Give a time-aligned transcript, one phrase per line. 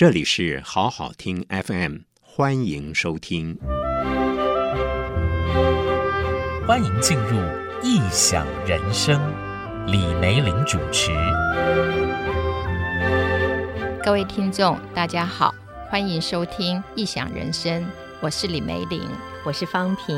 [0.00, 3.58] 这里是好好听 FM，欢迎收听，
[6.66, 7.36] 欢迎进入
[7.82, 9.20] 异想人生，
[9.86, 11.10] 李梅玲主持。
[14.02, 15.54] 各位听众，大家好，
[15.90, 17.84] 欢迎收听异想人生，
[18.22, 19.02] 我是李梅玲，
[19.44, 20.16] 我是芳萍。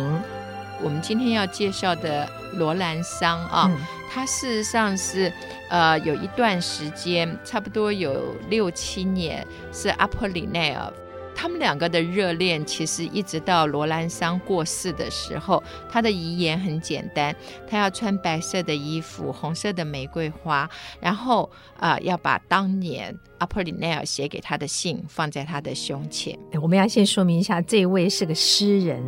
[0.83, 3.79] 我们今天要介绍的罗兰桑啊，嗯、
[4.11, 5.33] 他事实上是
[5.69, 10.93] 呃有一段时间，差不多有六七年，是阿波里奈尔。
[11.35, 17.35] 他们两个的热恋，其实一直到罗兰桑过世的时候，他的遗言很简单，
[17.69, 20.69] 他要穿白色的衣服，红色的玫瑰花，
[21.01, 23.17] 然后啊、呃、要把当年。
[23.43, 26.39] 阿波里奈尔写给他的信放在他的胸前。
[26.61, 29.03] 我们要先说明一下，这位是个诗人。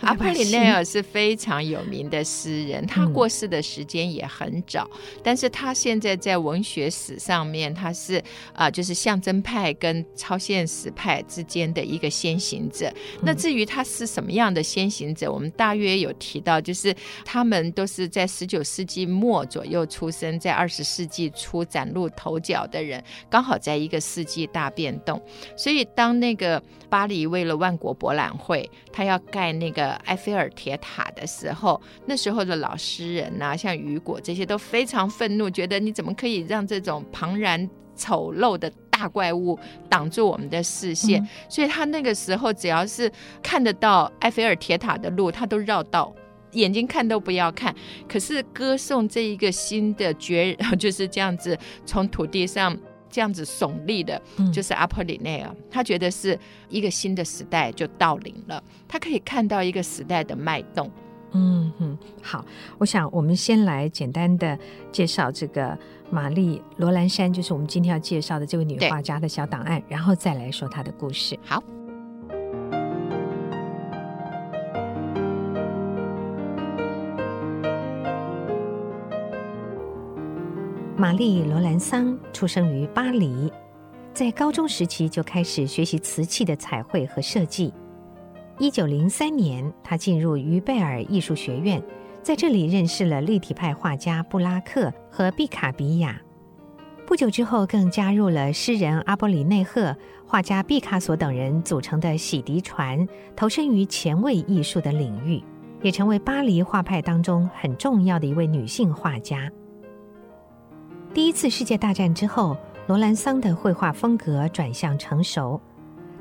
[0.00, 8.16] 阿波里奈尔是非常有名的诗人，他过世的时间也很早，嗯、但是他现在在文学史上面，他是
[8.54, 12.86] 啊、呃，就是象征派跟超现实派之间的一个先行者。
[13.16, 23.73] 嗯、那至于他是什么样的先行者，我们大约有提到，就是他们都是在十九世纪末左右出生，在二十世纪初崭露头角的人，刚好在。
[23.76, 25.20] 一个世纪大变动，
[25.56, 41.22] 所以当那个巴黎为了万国博览会，他要盖那个埃菲尔铁塔的时候，那时候的老诗人呐、啊，像雨果这些都非常愤怒，觉得你怎么可以让这种庞然丑陋的大怪物挡住我们的视线？
[41.22, 43.10] 嗯、所以他那个时候只要是
[43.42, 46.14] 看得到埃菲尔铁塔的路，他都绕道，
[46.52, 47.74] 眼睛看都不要看。
[48.08, 52.76] 可是歌颂这一个新的绝， 就是这样子从土地上。
[53.14, 54.20] 这样子耸立的，
[54.52, 56.36] 就是阿波里内尔，他觉得是
[56.68, 60.90] 一个新的时代就到临了，他可以看到一个时代的脉动。
[61.30, 62.44] 嗯哼，好，
[62.76, 64.58] 我想我们先来简单的
[64.90, 65.78] 介绍这个
[66.10, 71.38] 玛丽罗兰山，就是我们今天要介绍的这位女画家的小档案，然后再来说她的故事。
[71.44, 71.62] 好。
[81.04, 83.52] 玛丽·罗兰桑出生于巴黎，
[84.14, 87.74] 在高中时期就开始学习瓷器的彩绘和设计。
[88.58, 91.82] 一九零三年，她进入于贝尔艺术学院，
[92.22, 96.18] 在这里认识了立体派画家布拉克和毕卡比亚。
[97.06, 99.94] 不久之后，更加入了诗人阿波里内赫、
[100.26, 103.06] 画家毕卡索等人组成的洗涤船，
[103.36, 105.44] 投身于前卫艺术的领域，
[105.82, 109.50] 也成为巴黎画派当中很重要的一位女性画家。
[111.14, 112.56] 第一次世界大战之后，
[112.88, 115.60] 罗兰桑的绘画风格转向成熟，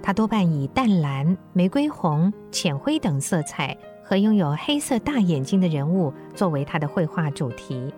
[0.03, 7.91] 他多半以淡蓝、玫瑰红、浅灰等色彩和拥有黑色大眼睛的人物作为他的绘画主题。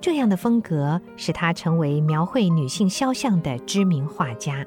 [0.00, 4.64] 这样的风格使他成为描绘女性肖像的知名画家。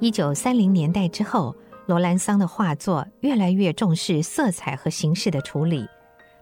[0.00, 1.54] 一九三零年代之后，
[1.84, 5.86] 罗兰桑的画作越来越重视色彩和形式的处理，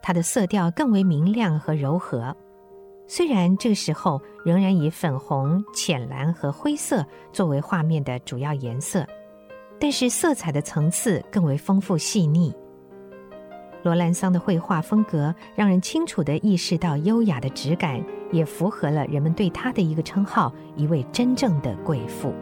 [0.00, 2.33] 他的色调更为明亮和柔和。
[3.09, 9.06] 虽然这个时候仍然以粉红、浅蓝和灰色作为画面的主要颜色，
[9.78, 12.53] 但是色彩的层次更为丰富细腻。
[13.84, 22.34] 罗兰桑的绘画风格让人清楚地意识到优雅的质感，也符合了人们对他的一个称号：一位真正的贵妇。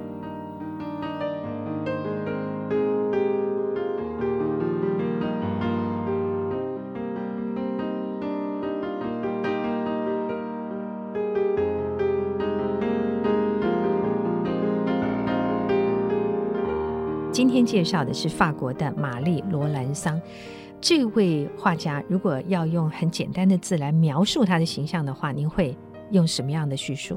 [17.54, 20.20] 今天介绍的是法国的玛丽·罗兰桑，
[20.80, 22.02] 这位画家。
[22.08, 25.78] 如果要用很简单的字来描述他的形象的话，您会
[26.10, 27.16] 用什么样的叙述？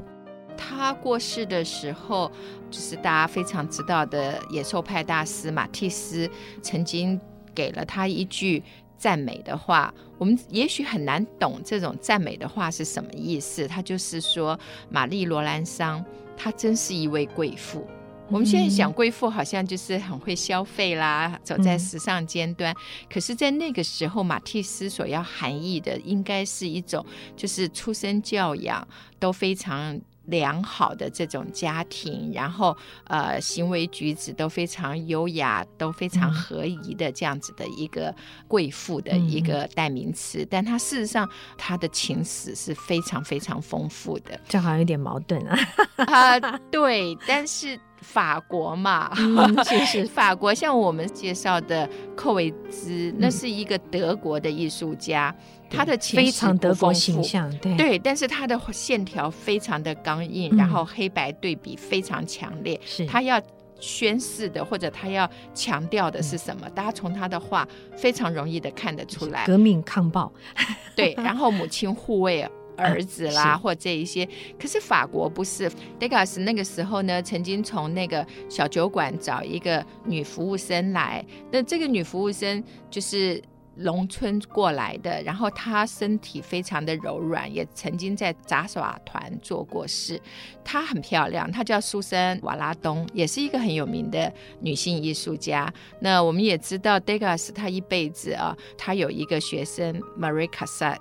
[0.56, 2.30] 他过世的时候，
[2.70, 6.30] 就是大家非常知道的野兽派大师马蒂斯
[6.62, 7.20] 曾经
[7.52, 8.62] 给了他一句
[8.96, 9.92] 赞美的话。
[10.18, 13.66] 我们也许很难懂这种赞美的话是什么意思。
[13.66, 14.56] 他就是说，
[14.88, 16.04] 玛丽·罗兰桑，
[16.36, 17.84] 她真是一位贵妇。
[18.30, 22.74] 我们现在想贵妇好像就是很会消费啦，走在时尚尖端。
[23.10, 27.04] 可是，在那个时候，马蒂斯所要含义的，应该是一种
[27.34, 28.86] 就是出身教养
[29.18, 38.14] 都非常良好的这种家庭，然后呃，行为举止都非常优雅，都非常合宜的这样子的一个
[38.46, 40.46] 贵妇的一个代名词。
[40.50, 41.26] 但他事实上，
[41.56, 44.38] 他的情史是非常非常丰富的。
[44.46, 45.58] 这好像有点矛盾啊。
[46.04, 47.80] 啊、呃，对，但是。
[48.00, 50.52] 法国嘛，嗯、是是 法国。
[50.54, 63.40] 像我们介绍的寇维兹，那是一个德国的艺术家，嗯、他的情非常德国形象，对对，但是他的线条非常的刚硬，嗯、然后黑白对比非常强烈，是他要。
[63.80, 66.62] 宣示的或者他要强调的是什么？
[66.64, 67.64] 嗯、大家从他的画
[67.96, 69.46] 非常容易的看得出来。
[69.46, 70.32] 革命抗暴，
[70.96, 72.42] 对，然后母亲护卫
[72.78, 74.26] 儿子啦，嗯、或这一些。
[74.58, 75.70] 可是法国不是
[76.00, 81.24] ，Degas 那个时候呢，曾经从那个小酒馆找一个女服务生来。
[81.50, 83.42] 那这个女服务生就是。
[83.80, 90.20] 农村过来的，然后她身体非常的柔软，也曾经在杂耍团做过事。
[90.64, 95.72] 她很漂亮，她叫苏珊·瓦拉东，也是一个很有名的女性艺术家。
[96.00, 100.98] 那我们也知道，Degas 他一辈子啊，他有一个学生 Marie Cassatt。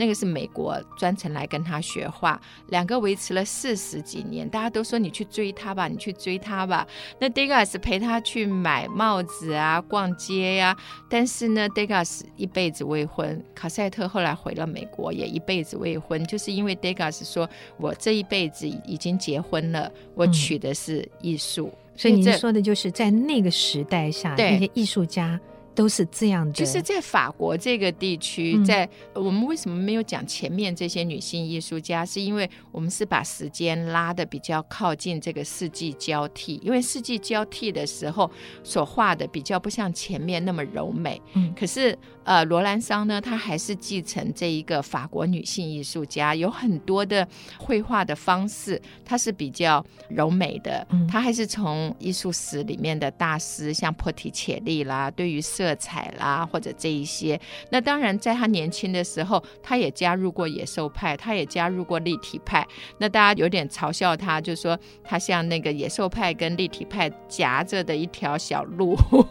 [0.00, 4.48] 那个是美国专程来跟他学画，两个维持了四十几年。
[4.48, 6.86] 大家都说你去追他吧，你去追他吧。
[7.18, 10.76] 那 Degas 陪他去买帽子啊，逛街呀、啊。
[11.10, 13.44] 但是呢，Degas 一辈子未婚。
[13.54, 21.70] 卡塞特后来回了美国，也一辈子未婚，就是因为 Degas 说：“我这一辈子已经结婚了，我娶的是艺术。
[21.74, 25.38] 嗯”所以您说的就是在那个时代下，那些艺术家。
[25.74, 32.04] 都是这样的，就是在法国这个地区，嗯、在我们为什么没有讲前面这些女性艺术家？
[32.04, 38.30] 是因为我们是把时间拉的比较靠近这个世纪交替，因为世纪交替的时候
[38.62, 41.20] 所画的比较不像前面那么柔美。
[41.34, 47.26] 嗯，可是呃，罗兰桑呢，她还是继承这一个法国女性艺术家，有很多的
[47.58, 50.86] 绘画的方式，她是比较柔美的。
[50.90, 57.40] 嗯，她还是从艺术史里面的大师，像波提切利啦，对于色彩啦，或者这一些，
[57.70, 62.66] 那当然，在她年轻的时候，她也加入过野兽派，她也加入过立体派。
[62.98, 69.26] 那大家有点嘲笑她，就说她像那个野兽派跟立体派夹着的一条小路，哦、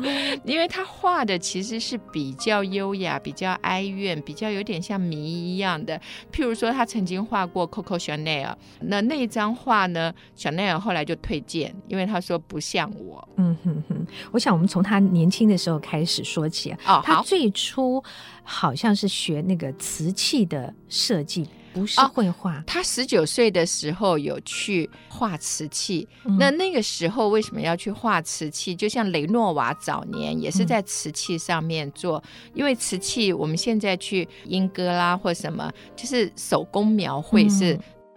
[0.44, 6.00] 因为她画的其实是比较优雅、比较哀怨、比较有点像谜一样的。
[6.32, 13.26] 譬如说，他曾经画过 Coco Chanel，那那一张画呢，Chanel 后来就推荐，因为他说不像我。
[13.36, 18.02] 嗯哼哼，我想我们从他年轻的时候开始说起哦，他最初
[18.48, 22.58] 好像是学那个瓷器的设计，不是绘画。
[22.58, 28.74] 哦、他十九岁的时候有去画瓷器，嗯、那那个时候为什么要去画瓷器？
[28.74, 37.76] 就像雷诺瓦早年也是在瓷器上面做，嗯、因为瓷器我们现在去英歌啦或什么，就是手工描绘是。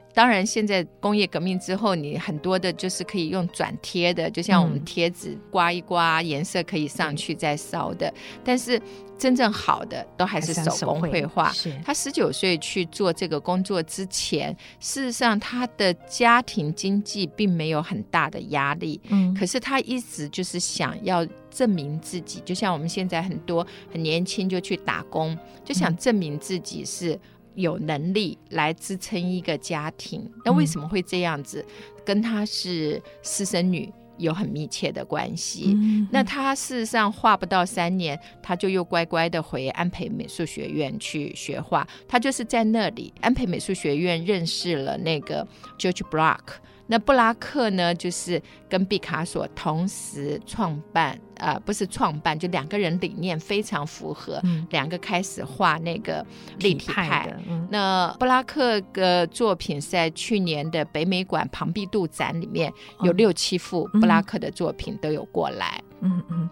[0.10, 8.12] 嗯当然，现在工业革命之后，你很多的就是可以用转贴的，就像我们贴纸刮一刮，颜色可以上去再烧的。
[8.44, 8.82] 但是
[9.18, 11.54] 真正好的都还是手工绘画。
[11.86, 19.00] 他十九岁去做这个工作之前，事实上他的家庭经济并没有很大的压力。
[19.10, 27.18] 嗯，可是他一直就是想要证明自己，就像我们现在很多很年轻就去打工，就想证明自己是。
[27.60, 31.66] 有能力来支撑一个家庭，那为什么会这样子？
[31.68, 35.74] 嗯、跟她是私生女有很密切的关系。
[35.76, 41.88] 嗯、那他事实上画不到三年，他就又乖乖的回安培美术学院去学画。
[42.08, 45.48] 他就是在那里安培美术学院认识了那个
[45.78, 46.56] George Braque。
[46.92, 56.26] 那布拉克呢，就是跟毕卡索同时创办，呃，不是创办，就两个人理念非常符合，嗯、两个开始画那个
[56.58, 57.08] 立体派。
[57.08, 65.80] 派嗯、那布拉克的作品在去年的北美馆庞毕度展里面有六七幅布拉克的作品都有过来。
[66.02, 66.26] 嗯嗯。
[66.30, 66.50] 嗯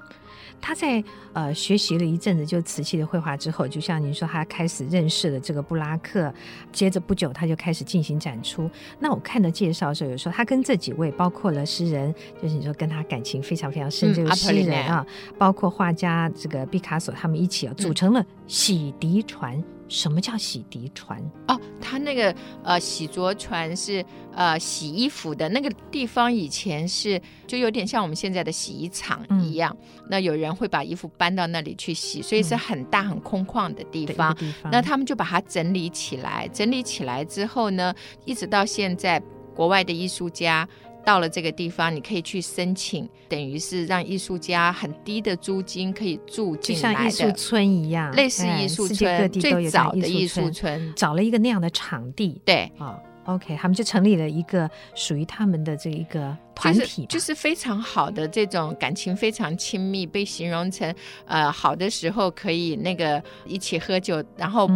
[0.59, 6.33] 他在呃学习了一阵子就瓷器的绘画之后，就像您说，他开始认识了这个布拉克，
[6.71, 8.69] 接着不久他就开始进行展出。
[8.99, 15.05] 那我看的介绍的时候，有说他跟这几位，包括了诗人，就是你说跟他感情非常非常深，这个诗人啊，
[15.37, 19.63] 包括画家这个毕卡索，他们一起啊组成了洗涤船。
[19.89, 21.17] 什么叫洗涤船？
[21.47, 24.03] 哦，它那个呃洗濯船是
[24.35, 29.73] 呃洗衣服的那个地方，以前是就有点像我们现在的洗衣厂一样。
[29.79, 34.35] 嗯、那有人会把衣服搬到那里去洗，所以是很大很空旷的地方。
[34.41, 39.21] 嗯、地方那他们就把它整理起来，整理起来之后呢，一直到现在，
[39.55, 40.67] 国外的艺术家。
[41.07, 52.41] 到了这个地方，你可以去申请，等于是让艺术家很低的租金可以住进来的，就像艺术村一样，类似艺术村，最早的艺术村，找了一个那样的场地。
[52.43, 60.93] 对，啊、哦，OK，他们就成立了一个属于他们的这一个团体，就是，就是非常好的这种感情非常亲密，被形容成
[61.25, 64.69] 呃好的时候可以那个一起喝酒，然后。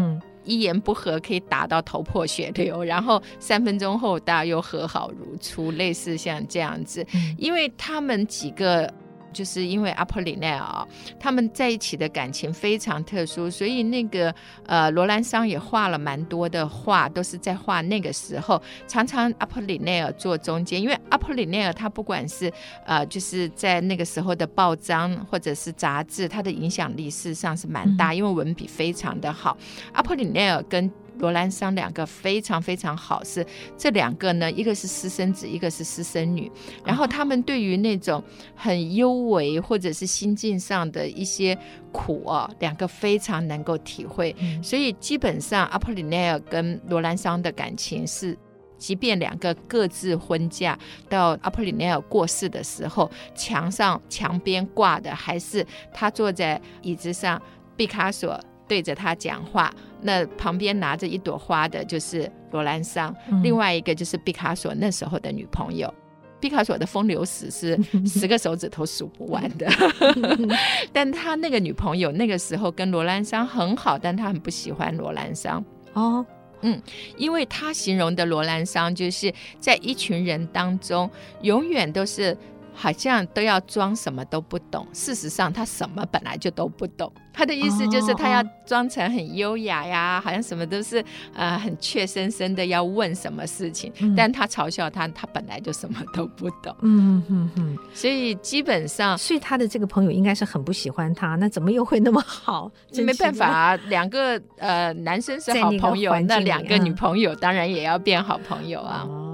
[0.51, 7.05] 一言不合可以打到头破血流，然后三分钟后大家又和好如初，类似像这样子，
[7.37, 8.93] 因为他们几个。
[9.31, 10.87] 就是因为阿波里奈尔
[11.19, 14.33] 他们在一起的感情非常特殊，所以那个
[14.65, 18.61] 呃罗兰桑也画了蛮多的画，都是在画那个时候。
[18.87, 22.51] 常常阿波里奈尔坐中间，因为阿波里奈尔他不管是
[22.85, 29.57] 呃就是在那个时候的报章或者是杂志，他的影响力事实上是蛮大，因为文笔非常的好。
[29.93, 33.45] 阿波里奈尔跟罗兰桑两个非常非常好，是
[33.77, 36.51] 这两个呢，一个是私生子，一个是私生女。
[36.83, 38.21] 然后他们对于那种
[38.55, 41.55] 很幽微或者是心境上的一些
[41.91, 44.35] 苦啊，两个非常能够体会。
[44.63, 48.35] 所以基本上阿波里奈尔跟罗兰桑的感情是，
[48.79, 50.75] 即便两个各自婚嫁，
[51.07, 55.63] 到阿普里奈尔过世的时候，墙上墙边挂的还是
[55.93, 57.39] 他坐在椅子上，
[57.77, 58.39] 毕卡索。
[58.71, 59.69] 对着他讲话，
[60.01, 65.93] 那旁边拿着一朵花的就是罗兰桑，嗯、另外一个就是毕卡索那时候的女朋友。
[66.39, 69.67] 毕卡索的风流史是 十个手指头数不完的，
[70.93, 75.61] 但他那个女朋友那个时候跟罗兰桑很好，但他很不喜欢罗兰桑。
[75.91, 76.25] 哦，
[76.61, 76.81] 嗯，
[77.17, 81.11] 因为他形容的罗兰桑就是在一群人当中
[81.41, 82.37] 永远都是。
[82.81, 87.13] 好像都要装什么都不懂，事实上他什么本来就都不懂。
[87.33, 96.75] 他的意思就是他要装成很优雅呀，好像什么都是呃很怯生生的要问什么事情，嗯、但他嘲笑他，他本来就什么都不懂。
[96.81, 102.69] 嗯嗯嗯，所以基本上，所以他的这个朋友应该是很不喜欢他，那怎么又会那么好？
[102.91, 109.05] 这没办法啊，两个呃男生是好朋友，那，那两个女朋友当然也要变好朋友啊。
[109.07, 109.30] 哦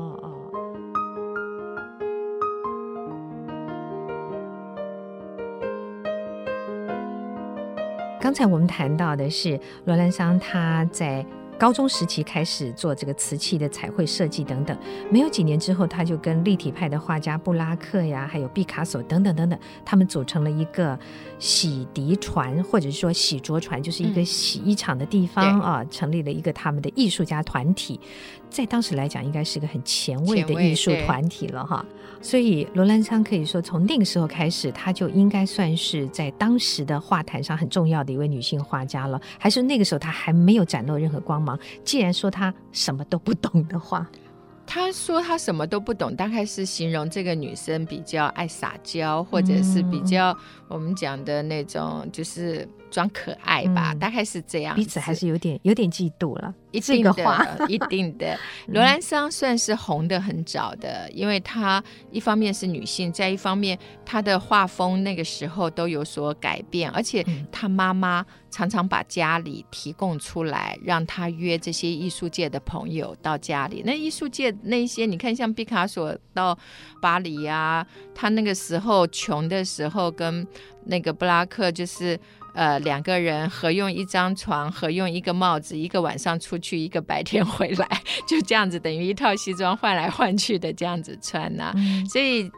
[8.28, 11.26] 刚才我们谈到的是罗兰桑，他在
[11.58, 14.78] 高中时期开始做这个瓷器的彩绘设计等等，
[15.10, 20.98] 没有几年之后，他就跟立体派的画家布拉克呀，还有毕卡索等等等等，他们组成了一个
[21.40, 28.00] 洗涤船，或者是说洗濯船，就是一个洗衣厂的地方、嗯、啊，成立了一个他们的艺术家团体。
[28.50, 31.86] 在当时来讲，应该是个很前卫的艺术团体了哈。
[32.22, 39.20] 所以罗兰桑可以说，从那个时候开始，他就应该算是在当时的画坛上很重要的一位女性画家了。
[39.38, 41.47] 还是那个时候他还没有展露任何光芒？
[41.84, 44.10] 既然说他什么都不懂的话，
[44.66, 50.36] 他说他什么都不懂，大概是形容这个女生比较爱撒娇，或者是比较
[50.68, 52.68] 我们讲的那种，就是。
[52.90, 54.76] 装可爱吧，嗯、大概是这样。
[54.76, 58.38] 彼此还是有点有点嫉妒了，一定的， 一定的。
[58.68, 73.84] 罗兰桑算是红的很早的，因为她一方面是女性，在一方面她的画风那个时候都有所改变，而且她妈妈常常把家里提供出来，让她约这些艺术界的朋友到家里。
[73.86, 76.58] 那艺术界那些，你看像毕卡索到
[77.02, 80.46] 巴黎啊，他那个时候穷的时候，跟
[80.86, 82.20] 那个布拉克就是。
[82.58, 87.88] 呃，两个人合用一张床，合用一个帽子，一个晚上出去，一个白天回来，
[88.28, 91.74] 就这样子，等于一套西装换来换去的这样子穿呐、啊。
[91.76, 92.50] 嗯、所以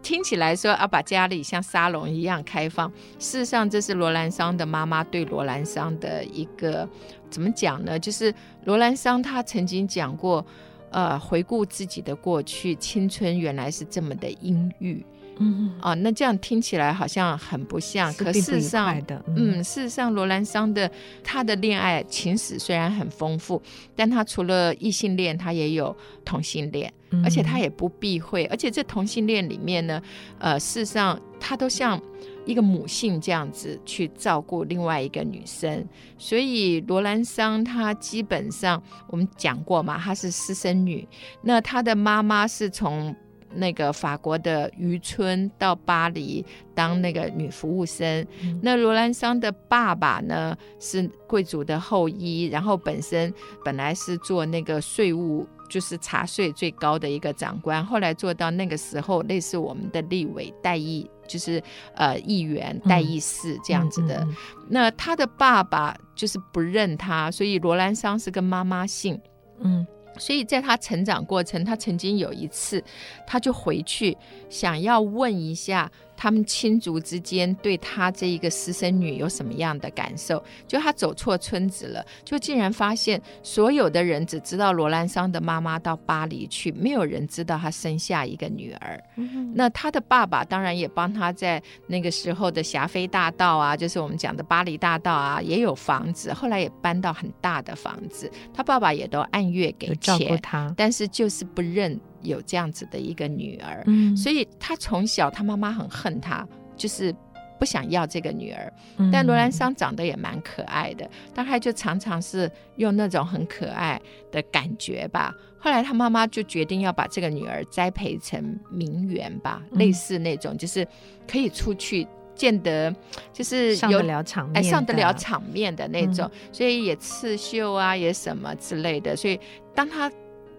[0.00, 6.88] 听起来说啊，把家里像沙龙一样开放，事实上这是罗兰桑的妈妈对罗兰桑的一个
[7.28, 7.98] 怎么讲呢？
[7.98, 8.32] 就是
[8.62, 10.46] 罗兰桑他曾经讲过，
[10.90, 15.04] 呃，回顾自己的过去，青春原来是这么的阴郁。
[15.42, 20.90] 嗯啊，那这样听起来好像很不像，可事实上，嗯，嗯，事实上，罗兰桑的
[21.24, 23.60] 他的恋爱情史虽然很丰富，
[23.96, 26.92] 但他除了异性恋，他也有同性恋，
[27.24, 30.00] 而且他也不避讳，而且这同性恋里面呢，
[30.38, 32.00] 呃，事实上他都像
[32.44, 35.86] 一个母性这样子去照顾另外一个女生，
[36.18, 41.06] 所以罗兰桑她基本上我们讲过嘛，她是私生女，
[41.42, 43.14] 那她的妈妈是从。
[43.54, 46.44] 那个法国的渔村到巴黎
[46.74, 53.32] 当那个女服务生，嗯、那罗兰桑的爸爸呢是贵族的后裔，然后本身
[53.64, 61.62] 本来是做那个税务，就是查税最高的一个长官，后来做到那个时候类似我们的立委代议，就是
[61.94, 64.16] 呃议员代议士这样子的。
[64.24, 69.20] 嗯嗯嗯、那他的爸爸就是不认他，所以罗兰桑是跟妈妈姓，
[69.60, 69.86] 嗯。
[70.18, 72.82] 所以在他成长过程，他曾经有一次，
[73.26, 74.16] 他就回去
[74.48, 75.90] 想要问一下
[76.22, 80.40] 他们亲族之间对他这一个私生女有什么样的感受。
[80.68, 89.02] 就他走错村子了，就竟然发现所有的人只知道罗兰桑的妈妈到巴黎去，没有人知道他生下一个女儿。
[89.16, 98.30] 嗯、那他的爸爸当然也帮他在那个时候的霞飞大道啊，就是我们讲的巴黎大道啊，也有房子，后来也搬到很大的房子。
[98.54, 103.82] 他爸爸也都按月给钱，照顾他，但是就是不认有这样子的一个女儿。
[103.86, 107.14] 嗯，所以他从小他妈妈很恨他，就是。
[107.58, 108.72] 不想要这个女儿，
[109.12, 114.02] 但罗兰桑长得也蛮可爱的，大概就常常是用那种很可爱
[114.32, 115.32] 的感觉吧。
[115.60, 120.84] 后来他妈妈就决定要把这个女儿栽培成名媛吧，嗯、类似那种就是
[121.30, 122.92] 可以出去见得
[123.32, 129.14] 就是上得了场面，哎，上得了场面的那种，嗯、所以也刺绣啊，也什么之类的。
[129.14, 129.38] 所以
[129.72, 130.10] 当他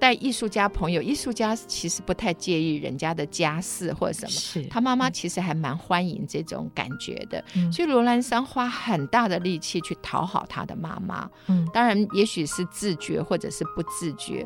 [0.03, 4.31] 带艺术家朋友，艺术家其实不太介意人家的家世或者什么。
[4.31, 11.29] 是他妈妈其实还蛮欢迎这种感觉的，嗯、所以罗兰桑花很大的力气去讨好他的妈妈。
[11.48, 14.45] 嗯，当然，也许是自觉或者是不自觉。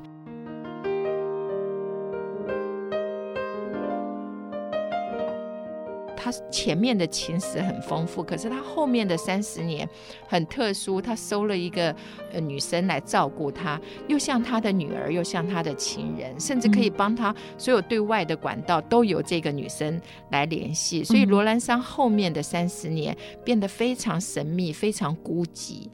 [6.29, 9.87] 他前面的情史很丰富，可是他后面的三十年
[10.27, 10.99] 很特殊。
[10.99, 11.95] 他收了一个
[12.41, 13.79] 女生来照顾他，
[14.09, 21.01] 又像他的女儿，又像他的情人，甚至可以帮他所有对外的管道都由这个女生来联系。
[21.01, 23.15] 所以罗兰山后面的三十年
[23.45, 25.87] 变得非常神秘，非常孤寂。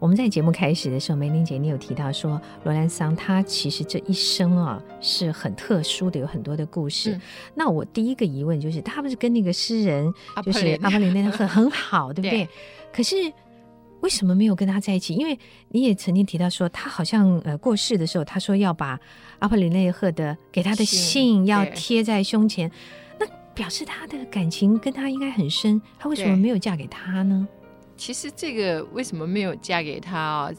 [0.00, 7.12] 我们在节目开始的时候，梅玲姐，你有提到说，罗兰桑他其实这一生啊是很特殊的，有很多的故事。
[7.12, 7.20] 嗯、
[7.54, 10.10] 那我第一个疑问就是，他不是跟那个诗人
[10.42, 12.30] 就是阿波里内很很好， 对不对？
[12.30, 12.48] 对，
[12.90, 13.14] 可是
[14.00, 15.12] 为什么没有跟他在一起？
[15.12, 15.38] 因为
[15.68, 18.98] 你也曾经提到说，他好像呃过世的时候，他说要把
[19.40, 22.70] 阿波里内赫的给他的信要贴在胸前，
[23.18, 25.78] 那表示他的感情跟他应该很深。
[25.98, 27.46] 他为什么没有嫁给他呢？
[28.00, 30.50] 其实这个为什么没有嫁给他啊？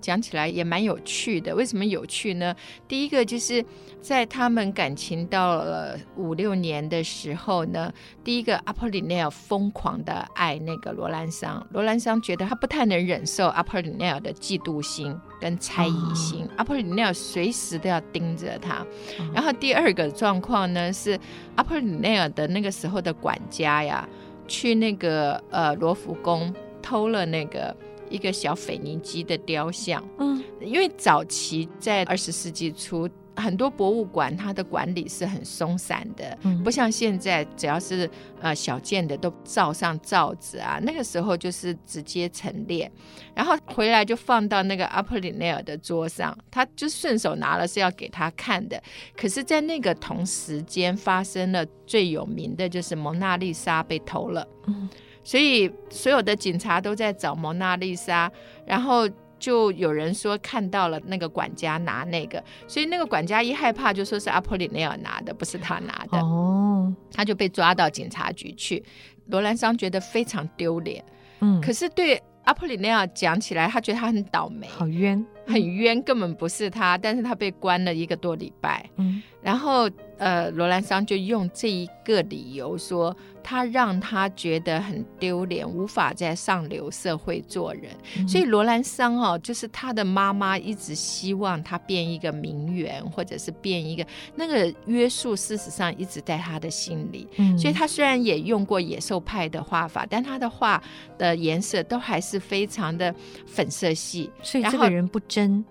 [0.00, 1.54] 讲起来也蛮有趣的。
[1.54, 2.54] 为什么有趣呢？
[2.86, 3.64] 第一个就是
[4.00, 7.92] 在他们感情到了五六年的时候呢，
[8.24, 18.76] 第一个阿波里内尔疯狂的爱那个罗兰桑，罗兰桑觉得他不太能忍受阿波里内尔的嫉妒心跟猜疑心，哦、阿波里内尔随时都要盯着他。
[18.78, 18.86] 哦、
[19.34, 21.18] 然后第二个状况呢是
[21.56, 24.08] 阿波里内尔的那个时候的管家呀，
[24.46, 26.54] 去那个呃罗浮宫。
[26.88, 27.76] 偷了那个
[28.08, 38.08] 一个小腓尼基的雕像，嗯，因为早期在二十世纪初，很多博物馆它的管理是很松散的，嗯，不像现在，只要是
[38.40, 42.90] 呃小件的都罩上罩子啊，那个时候就是直接陈列，
[43.34, 48.82] 然后回来就放到那个阿普里内尔的桌上，他就顺手拿了是要给他看的，
[49.14, 54.88] 可是，在那个同时间发生了最有名的就是蒙娜丽莎被偷了，嗯。
[55.28, 58.32] 所以所有的警察都在找蒙娜丽莎，
[58.64, 59.06] 然后
[59.38, 66.18] 就有人说看到了那个管家拿那个，所以那个管家一害怕就说是阿波里内尔拿的，不是他拿的。
[66.18, 68.82] 哦，他就被抓到警察局去。
[69.26, 71.04] 罗兰桑觉得非常丢脸，
[71.40, 75.22] 嗯，可是对阿波里内尔讲起来，他觉得他很倒霉，好冤。
[75.46, 78.88] 很冤，根本不是他，但是他被关了一个多礼拜。
[78.96, 87.84] 嗯，然后呃，罗兰桑就用这一个理由说，他让他觉得很丢脸，无法在上流社会做人。
[88.16, 97.28] 嗯、所以罗兰桑哦，就是他的妈妈一直希望他变一个名媛，或者是变一个那个约束，事实上一直在他的心里。
[97.36, 100.82] 嗯，所以他虽然也用过野兽派的画法，但他的画
[101.16, 103.14] 的颜色都还是非常的
[103.46, 104.28] 粉色系。
[104.42, 105.64] 所以这个人不真。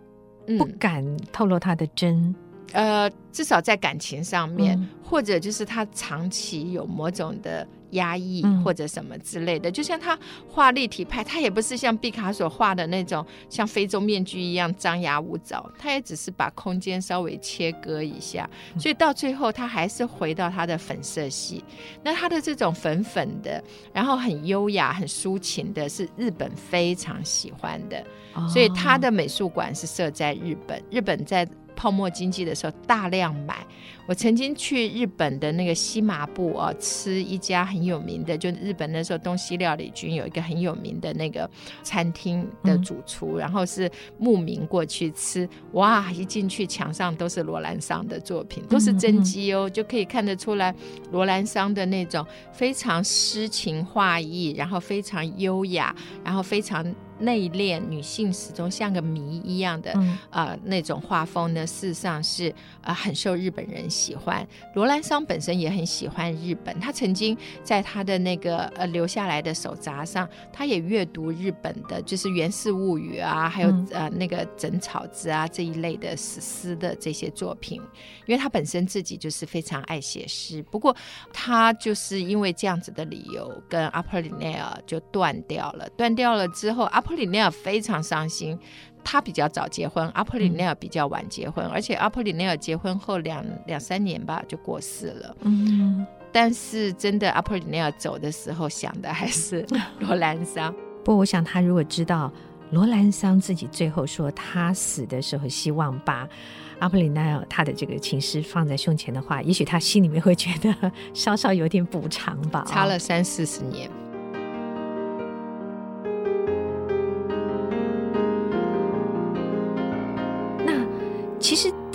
[0.47, 2.33] 真不敢透露他的真，
[2.73, 7.67] 呃，至少在感情上面，嗯、或者就是他长期有某种的。
[7.91, 21.63] 压抑或者什么之类的，嗯、就像他画立体派，他也不是像毕卡索画的那种像非洲面具一样张牙舞爪，他也只是把空间稍微切割一下，所以到最后他还是回到他的粉色系。
[22.03, 28.03] 那他的这种粉粉的，然后很优雅、很抒情的，是日本非常喜欢的，
[28.49, 30.83] 所以他的美术馆是设在日本。
[30.91, 33.65] 日本在泡沫经济的时候大量买。
[34.07, 41.49] 我曾经去日本的那个西麻布啊，吃一家很有名的，就日本那时候东西料理军有一个很有名的那个
[41.83, 50.73] 餐厅的主厨，嗯、然后是慕名过去吃，哇，一进去墙上都是罗兰桑的作品，都是真迹哦，嗯嗯就可以看得出来
[51.11, 56.81] 罗兰桑的那种非常诗情画意，然后非常优雅，然后非常
[57.19, 64.47] 内敛女性始终像个谜一样的、嗯、呃那种画风呢，事实上是呃很受日本人喜欢。
[64.75, 77.81] 罗兰桑本身也很喜欢日本，他曾经在他的那个呃留下来的手札上，他也阅读日本的，就是《源氏物语》啊，还有、嗯、呃那个《枕草子》啊这一类的史诗的这些作品，
[78.25, 80.63] 因为他本身自己就是非常爱写诗。
[80.63, 80.95] 不过
[81.33, 85.89] 他就是因为这样子的理由，跟阿波里内尔就断掉了。
[85.91, 88.57] 断掉了之后，阿波里内尔非常伤心。
[89.09, 95.35] 他比较早结婚，阿普里内尔比较晚结婚，嗯、而且阿普里内尔结婚后两两三年吧就过世了。
[95.43, 99.65] 嗯，但是真的阿普里内尔走的时候想的还是
[100.01, 100.73] 罗兰桑。
[101.05, 102.29] 不过我想他如果知道
[102.71, 106.27] 罗兰桑自己最后说他死的时候希望把
[106.79, 112.65] 阿普里内尔他的这个情诗放在胸前的话，也许他心里面会觉得稍稍有点补偿吧。
[112.67, 113.89] 差了三四十年。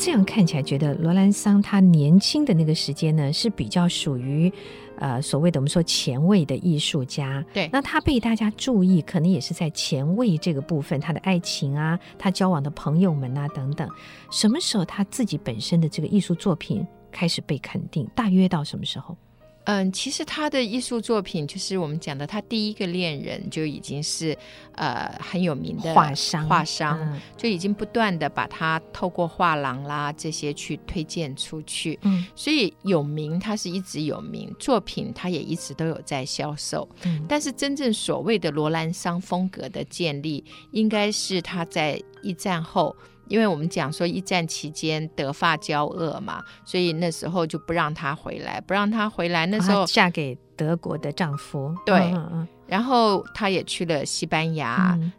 [0.05, 4.53] 这样看起来，觉得罗兰桑他年轻的那个时间呢，是比较属于，
[4.97, 7.43] 呃，所谓的我们说前卫的艺术家。
[7.55, 13.88] 对，那他被大家注意，可能也是在前卫这个部分，他的爱情啊，他交往的朋友们啊等等。
[14.33, 18.05] 什么时候他自己本身的这个艺术作品开始被肯定？
[18.12, 19.17] 大约到什么时候？
[19.64, 24.37] 嗯，其实他的艺术作品，就是我们讲的，他第一个恋人就已经是
[24.75, 42.96] 呃很有名的画商，画商、嗯、就已经不断的把他透过画廊啦这些去推荐出去，嗯，所以有名，他是一直有名，作品他也一直都有在销售，嗯，但是真正所谓的罗兰桑风格的建立，应该是他在一战后。
[43.33, 49.47] 因为我们讲说一战期间德法交恶嘛，所以那时候就不让她回来，不让她回来。
[49.47, 54.95] 那时候嫁给德国的丈夫，对，嗯嗯，然后她也去了西班牙。
[55.01, 55.11] 嗯。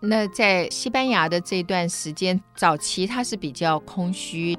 [0.00, 4.56] 那在西班牙的这段时间，早期她是比较空虚。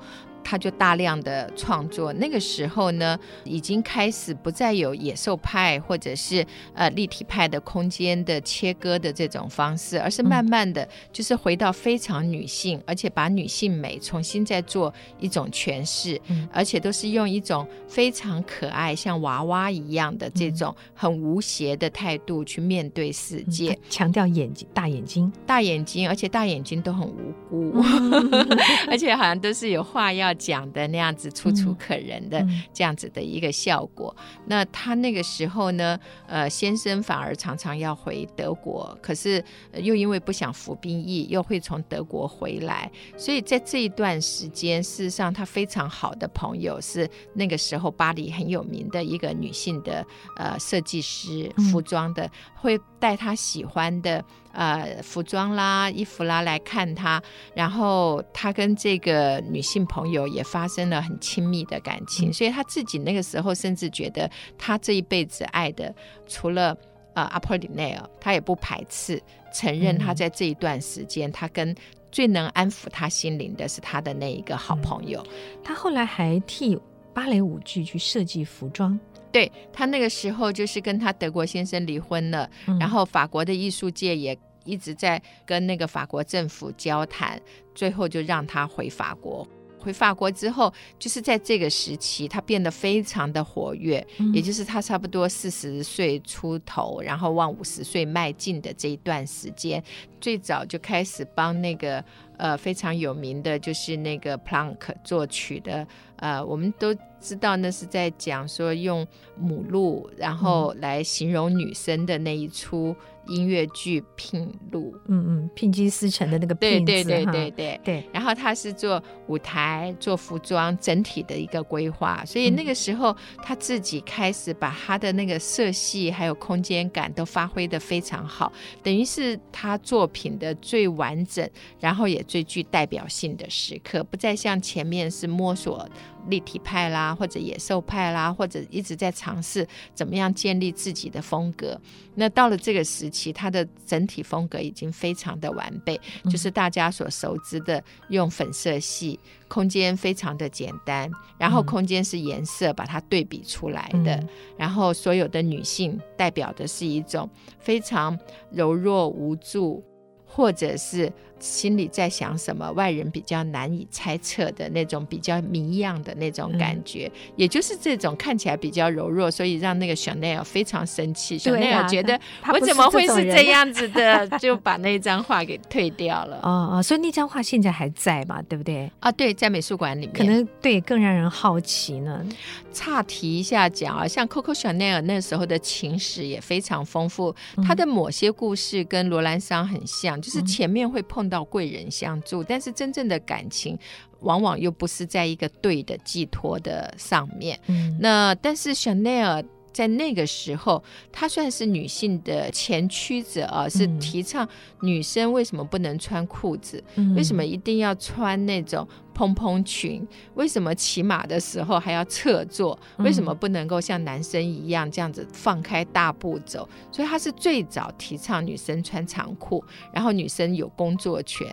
[0.49, 16.19] 他就大量的创作，那个时候呢，已经开始不再有野兽派或者是呃立体派的空间的切割的这种方式，而是慢慢的就是回到非常女性，而且把女性美重新再做一种诠释，
[16.51, 25.31] 而且都是用一种非常可爱像娃娃一样的这种很无邪的态度去面对世界，强调眼睛大眼睛。
[25.45, 27.83] 大眼睛，而且大眼睛都很无辜，
[28.89, 30.33] 而且好像都是有话要。
[30.39, 34.15] 讲的那样子楚楚可人的这样子的一个效果，
[34.47, 50.05] 那他那个时候呢，呃，先生反而常常要回德国，可是又因为不想服兵役，又会从德国回来，所以在这一段时间，事实上他非常好的朋友是那个时候巴黎很有名的一个女性的
[50.37, 54.23] 呃设计师，服装的，会带他喜欢的。
[54.51, 57.21] 呃，服装啦、衣服啦来看他，
[57.53, 65.93] 然后他跟这个女性朋友也发生了很亲密的感情，嗯、所以他自己那个时候甚至觉得，他这一辈子爱的
[66.27, 66.75] 除了
[67.13, 69.21] 呃阿波里内尔，他也不排斥
[69.53, 71.75] 承认他在这一段时间，嗯、他跟
[72.11, 75.23] 最能安抚他心灵的是他的那一个好朋友。
[75.25, 76.75] 嗯、他后来还替
[77.13, 78.99] 芭蕾舞剧去设计服装。
[79.31, 87.39] 对，他那个时候就是跟他德国先生离婚了，嗯、然后法国的艺术界也一直在跟那个法国政府交谈，
[87.73, 89.47] 最后就让他回法国。
[89.81, 99.81] 回法国之后，就是在这个时期，他变得非常的活跃，嗯、也就是他差不多四十岁出头，然后往五十岁迈进的这一段时间，
[100.19, 102.03] 最早就开始帮那个
[102.39, 105.85] 呃非常有名的就是那个 Planck 作曲的。
[106.15, 112.93] 呃，我们都知道那是在讲说用母鹿，然后来形容女生的那一出
[113.29, 114.91] 音乐剧《聘鹿》。
[115.07, 118.09] 嗯嗯，聘金思成的那个聘对对对对对对。
[118.11, 128.51] 然后他是做舞台、做服装整体的一个规划，所以那个时候他自己开始把他的那个色系还有空间感都发挥得非常好，
[128.83, 131.47] 等于是他作品的最完整，
[131.79, 135.87] 然后也最具代表性的时刻，不再像前面是摸索。
[136.27, 141.79] 立体派啦，或者野兽派啦，或者一直在尝试怎么样建立自己的风格。
[142.15, 157.29] 那到了这个时期，它的整体风格已经非常的完备，嗯、就是大家所熟知的用粉色系，空间非常的简单，然后空间是颜色把它对比出来的，嗯、然后所有的女性代表的是一种
[157.59, 158.17] 非常
[158.51, 159.81] 柔弱无助，
[160.25, 171.35] 或者是心里在想什么，外人比较难以猜测的那种比较谜样的那种感觉，嗯、也就是这种看起来比较柔弱，所以让那个 Chanel 非常生气。
[171.37, 172.19] 啊、Chanel 觉得
[172.51, 176.39] 我怎么会是这样子的， 就把那张画给退掉了。
[176.43, 178.41] 哦哦，所以那张画现在还在嘛？
[178.43, 178.91] 对不对？
[178.99, 180.13] 啊，对，在美术馆里面。
[180.13, 182.25] 可能对更让人好奇呢。
[182.71, 193.77] 岔题一下讲啊，像 Coco Chanel 那时候的情史也非常丰富，他、嗯、的某些故事跟罗兰桑很像，就是前面会碰到贵人相助，嗯、但是真正的感情
[194.21, 197.59] 往往又不是在一个对的寄托的上面。
[197.67, 199.45] 嗯，那但是 Chanel。
[199.71, 204.47] 在那个时候，她算是女性的前驱者啊，是提倡
[204.81, 210.05] 女生为什么不能穿裤子，嗯、为什么一定要穿那种蓬蓬裙，
[210.35, 216.67] 为什么骑马的时候还要侧坐，为什么不能够像男生一样这样子放开大步走？
[216.91, 221.47] 所以她是最早提倡女生穿长裤，然后女生有工作权。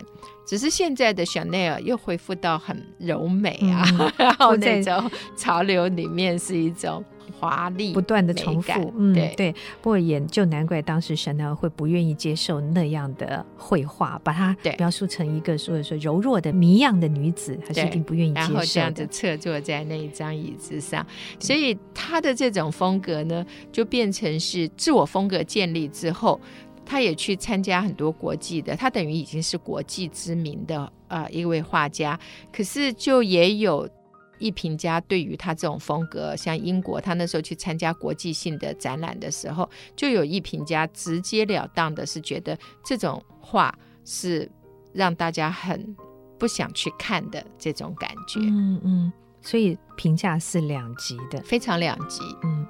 [0.46, 7.04] 只是现在的 Chanel 又恢复到很柔美啊，嗯、 然后那种潮流里面是一种。
[7.38, 9.52] 华丽不断的重复，嗯，对对。
[9.80, 18.52] 不过也就难怪当时 Chanel 会不愿意接受那样的绘画，把它描述成一个所以说柔弱的谜样的女子，还是一定不愿意接受。
[18.52, 21.06] 然后这样子侧坐在那一张椅子上，
[21.38, 26.40] 所以他的这种风格呢，就变成是自我风格建立之后，
[26.84, 32.18] 他也去参加很多国际的，他等于已经是国际知名的呃一位画家，
[32.52, 33.88] 可是就也有。
[34.38, 44.50] 艺评家对于他这种风格，像英国，他那时候去参加国际性的展览的时候，就有艺评家直截了当的是觉得这种画是
[44.92, 45.96] 让大家很
[46.38, 48.40] 不想去看的这种感觉。
[48.40, 52.20] 嗯嗯，所以评价是两极的，非常两极。
[52.42, 52.66] 嗯。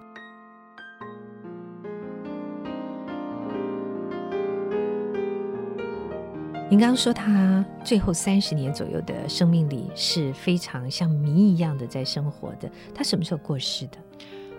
[6.69, 12.69] 您刚刚说他最后三十年左右的生命里是非常像谜一样的在生活的。
[12.93, 13.99] 他什么时候过世的？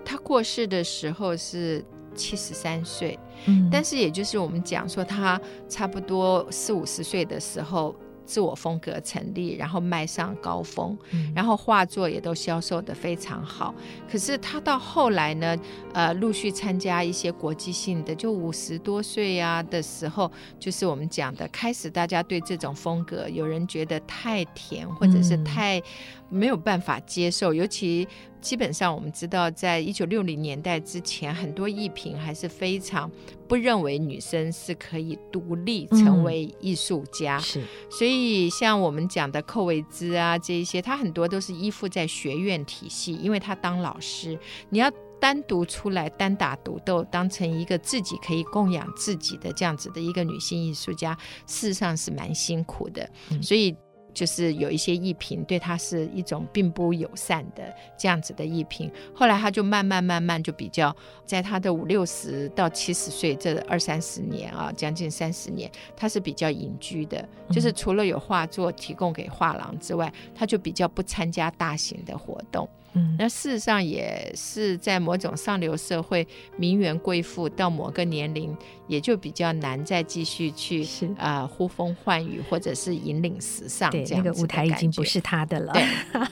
[0.05, 1.83] 他过世的时候是
[2.15, 7.93] 七十三岁，嗯，但是也就是我们讲说他差不多四五十岁的时候。
[8.27, 13.73] 自我风格成立，然后迈上高峰，嗯、然后画作也都销售的非常好。
[14.11, 15.57] 可是他到后来呢，
[15.93, 25.81] 呃，陆续参加一些国际性的，就五十多岁啊的时候，就是我们讲的，开始大家对这种风格，有人觉得太甜，或者是太
[26.29, 28.07] 没有办法接受，嗯、尤其。
[28.39, 33.11] 基本上我们知道，在一九六零年代之前，很多艺评还是非常
[33.47, 37.37] 不认为女生是可以独立成为艺术家。
[37.37, 44.37] 嗯、是，所以像我们讲的寇维兹啊，这一些，他很多都是依附在学院体系，因为他当老师，
[44.69, 53.09] 你要单独出来单打独斗，当成一个自己可以供养自己的这样子的一个女性艺术家，事实上是蛮辛苦的。
[53.31, 53.75] 嗯、所以。
[54.17, 72.67] 就是有一些艺评对他是一种并不友善的这样子的艺评，后来他就慢慢慢慢就比较，在他的五六十到七十岁这二三十年啊，将近三十年，他是比较隐居的，就是除了有画作提供给画廊之外，他就比较不参加大型的活动。
[72.93, 78.55] 嗯，那事实上也是在某种上流社会，名媛贵妇到某个年龄，
[78.87, 80.83] 也就比较难再继续去
[81.17, 83.91] 啊、呃、呼风唤雨，或者是引领时尚。
[83.91, 85.83] 对，那个舞台已经不是他的了，对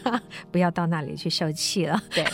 [0.51, 2.01] 不要到那里去受气了。
[2.09, 2.25] 对，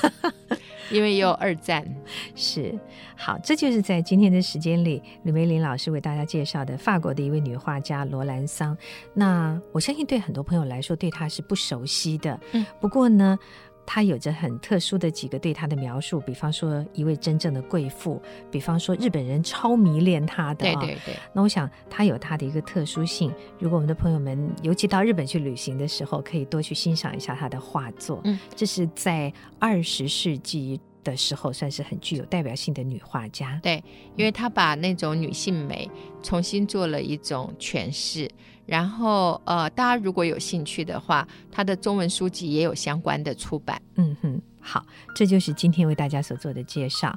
[0.91, 1.85] 因为有二战。
[2.35, 2.77] 是，
[3.15, 8.77] 好，这就是在今天的时间里，吕梅林老师为大家介绍的法国的一位女画家罗兰桑。
[9.13, 12.39] 那我相信对很多朋友来说，对她是不熟悉的。
[12.53, 13.37] 嗯，不过呢。
[13.85, 20.65] 他有着很特殊的几个对他的描述，比方说一位真正的贵妇，比方说日本人超迷恋他的。
[20.65, 21.15] 对对对。
[21.33, 23.33] 那我想他有他的一个特殊性。
[23.59, 28.21] 如果我们的朋友们尤其到日本去旅行的时候，可以多去欣赏一下他的画作。
[28.23, 33.59] 嗯，这是在二十世纪的时候算是很具有代表性的女画家。
[33.63, 33.83] 对，
[34.15, 35.89] 因为她把那种女性美
[36.21, 38.29] 重新做了一种诠释。
[38.65, 43.81] 然后，呃，大家如果有兴趣的话，他的中文书籍也有相关的出版。
[43.95, 47.13] 嗯哼，好，这就是今天为大家所做的介绍。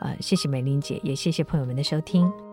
[0.00, 2.47] 呃，谢谢美玲姐，也谢谢朋友们的收听。